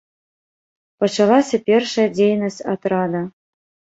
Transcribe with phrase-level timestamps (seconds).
[1.03, 3.21] Пачалася першая дзейнасць атрада.